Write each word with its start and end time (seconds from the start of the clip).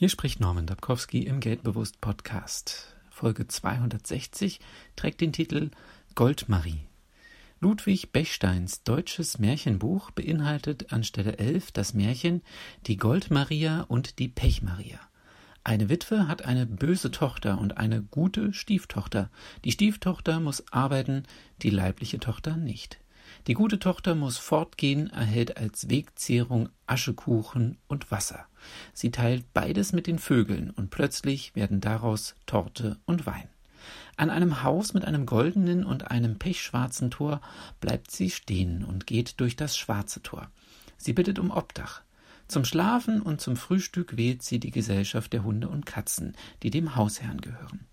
Hier 0.00 0.08
spricht 0.08 0.38
Norman 0.38 0.66
Dabkowski 0.66 1.24
im 1.24 1.40
Geldbewusst 1.40 2.00
Podcast. 2.00 2.94
Folge 3.10 3.48
260 3.48 4.60
trägt 4.94 5.20
den 5.20 5.32
Titel 5.32 5.72
Goldmarie. 6.14 6.86
Ludwig 7.58 8.12
Bechsteins 8.12 8.84
deutsches 8.84 9.40
Märchenbuch 9.40 10.12
beinhaltet 10.12 10.92
an 10.92 11.02
Stelle 11.02 11.38
11 11.38 11.72
das 11.72 11.94
Märchen 11.94 12.42
Die 12.86 12.96
Goldmaria 12.96 13.86
und 13.88 14.20
die 14.20 14.28
Pechmaria. 14.28 15.00
Eine 15.64 15.88
Witwe 15.88 16.28
hat 16.28 16.44
eine 16.44 16.64
böse 16.64 17.10
Tochter 17.10 17.60
und 17.60 17.76
eine 17.78 18.00
gute 18.00 18.52
Stieftochter. 18.52 19.32
Die 19.64 19.72
Stieftochter 19.72 20.38
muss 20.38 20.62
arbeiten, 20.72 21.24
die 21.62 21.70
leibliche 21.70 22.20
Tochter 22.20 22.56
nicht. 22.56 23.00
Die 23.46 23.54
gute 23.54 23.78
Tochter 23.78 24.14
muss 24.14 24.38
fortgehen, 24.38 25.10
erhält 25.10 25.56
als 25.56 25.88
Wegzehrung 25.88 26.68
Aschekuchen 26.86 27.78
und 27.86 28.10
Wasser. 28.10 28.46
Sie 28.92 29.10
teilt 29.10 29.52
beides 29.54 29.92
mit 29.92 30.06
den 30.06 30.18
Vögeln, 30.18 30.70
und 30.70 30.90
plötzlich 30.90 31.54
werden 31.54 31.80
daraus 31.80 32.34
Torte 32.46 32.98
und 33.06 33.26
Wein. 33.26 33.48
An 34.16 34.30
einem 34.30 34.62
Haus 34.62 34.94
mit 34.94 35.04
einem 35.04 35.26
goldenen 35.26 35.84
und 35.84 36.10
einem 36.10 36.38
pechschwarzen 36.38 37.10
Tor 37.10 37.40
bleibt 37.80 38.10
sie 38.10 38.30
stehen 38.30 38.84
und 38.84 39.06
geht 39.06 39.40
durch 39.40 39.56
das 39.56 39.76
schwarze 39.76 40.22
Tor. 40.22 40.50
Sie 40.96 41.12
bittet 41.12 41.38
um 41.38 41.50
Obdach. 41.50 42.02
Zum 42.48 42.64
Schlafen 42.64 43.22
und 43.22 43.40
zum 43.40 43.56
Frühstück 43.56 44.16
wählt 44.16 44.42
sie 44.42 44.58
die 44.58 44.70
Gesellschaft 44.70 45.32
der 45.32 45.44
Hunde 45.44 45.68
und 45.68 45.86
Katzen, 45.86 46.34
die 46.62 46.70
dem 46.70 46.96
Hausherrn 46.96 47.40
gehören. 47.40 47.86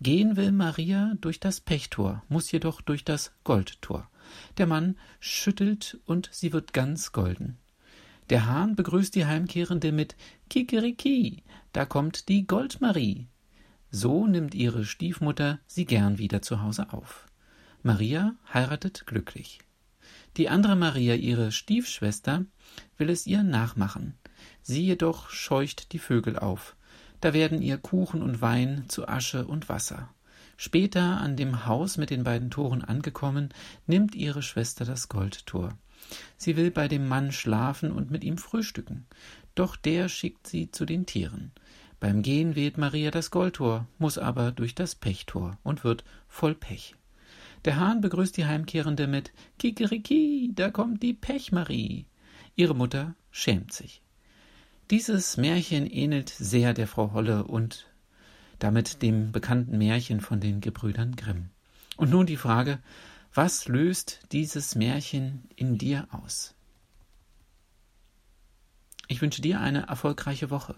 Gehen 0.00 0.36
will 0.36 0.52
Maria 0.52 1.12
durch 1.20 1.38
das 1.38 1.60
Pechtor, 1.60 2.22
muss 2.28 2.50
jedoch 2.50 2.80
durch 2.80 3.04
das 3.04 3.32
Goldtor. 3.44 4.09
Der 4.58 4.66
Mann 4.66 4.96
schüttelt 5.18 5.98
und 6.06 6.28
sie 6.32 6.52
wird 6.52 6.72
ganz 6.72 7.12
golden. 7.12 7.58
Der 8.30 8.46
Hahn 8.46 8.76
begrüßt 8.76 9.14
die 9.14 9.26
Heimkehrende 9.26 9.90
mit 9.90 10.16
Kikeriki, 10.48 11.42
da 11.72 11.84
kommt 11.84 12.28
die 12.28 12.46
Goldmarie. 12.46 13.26
So 13.90 14.26
nimmt 14.26 14.54
ihre 14.54 14.84
Stiefmutter 14.84 15.58
sie 15.66 15.84
gern 15.84 16.18
wieder 16.18 16.42
zu 16.42 16.62
Hause 16.62 16.92
auf. 16.92 17.26
Maria 17.82 18.34
heiratet 18.52 19.06
glücklich. 19.06 19.58
Die 20.36 20.48
andere 20.48 20.76
Maria, 20.76 21.14
ihre 21.14 21.50
Stiefschwester, 21.50 22.44
will 22.98 23.10
es 23.10 23.26
ihr 23.26 23.42
nachmachen. 23.42 24.14
Sie 24.62 24.84
jedoch 24.84 25.30
scheucht 25.30 25.92
die 25.92 25.98
Vögel 25.98 26.38
auf. 26.38 26.76
Da 27.20 27.32
werden 27.32 27.60
ihr 27.60 27.78
Kuchen 27.78 28.22
und 28.22 28.40
Wein 28.40 28.84
zu 28.88 29.08
Asche 29.08 29.46
und 29.46 29.68
Wasser. 29.68 30.08
Später, 30.62 31.16
an 31.22 31.36
dem 31.36 31.64
Haus 31.64 31.96
mit 31.96 32.10
den 32.10 32.22
beiden 32.22 32.50
Toren 32.50 32.84
angekommen, 32.84 33.48
nimmt 33.86 34.14
ihre 34.14 34.42
Schwester 34.42 34.84
das 34.84 35.08
Goldtor. 35.08 35.78
Sie 36.36 36.54
will 36.54 36.70
bei 36.70 36.86
dem 36.86 37.08
Mann 37.08 37.32
schlafen 37.32 37.90
und 37.90 38.10
mit 38.10 38.24
ihm 38.24 38.36
frühstücken. 38.36 39.06
Doch 39.54 39.74
der 39.74 40.10
schickt 40.10 40.46
sie 40.46 40.70
zu 40.70 40.84
den 40.84 41.06
Tieren. 41.06 41.52
Beim 41.98 42.20
Gehen 42.20 42.56
wählt 42.56 42.76
Maria 42.76 43.10
das 43.10 43.30
Goldtor, 43.30 43.86
muss 43.96 44.18
aber 44.18 44.52
durch 44.52 44.74
das 44.74 44.94
Pechtor 44.94 45.56
und 45.62 45.82
wird 45.82 46.04
voll 46.28 46.54
Pech. 46.54 46.94
Der 47.64 47.76
Hahn 47.76 48.02
begrüßt 48.02 48.36
die 48.36 48.44
Heimkehrende 48.44 49.06
mit 49.06 49.32
Kikeriki, 49.58 50.50
da 50.54 50.70
kommt 50.70 51.02
die 51.02 51.14
Pechmarie. 51.14 52.04
Ihre 52.54 52.76
Mutter 52.76 53.14
schämt 53.30 53.72
sich. 53.72 54.02
Dieses 54.90 55.38
Märchen 55.38 55.86
ähnelt 55.86 56.28
sehr 56.28 56.74
der 56.74 56.86
Frau 56.86 57.14
Holle 57.14 57.44
und 57.44 57.89
damit 58.60 59.02
dem 59.02 59.32
bekannten 59.32 59.78
Märchen 59.78 60.20
von 60.20 60.40
den 60.40 60.60
Gebrüdern 60.60 61.16
Grimm. 61.16 61.50
Und 61.96 62.10
nun 62.10 62.26
die 62.26 62.36
Frage, 62.36 62.78
was 63.34 63.68
löst 63.68 64.20
dieses 64.32 64.74
Märchen 64.74 65.48
in 65.56 65.76
dir 65.76 66.06
aus? 66.12 66.54
Ich 69.08 69.20
wünsche 69.20 69.42
dir 69.42 69.60
eine 69.60 69.88
erfolgreiche 69.88 70.50
Woche. 70.50 70.76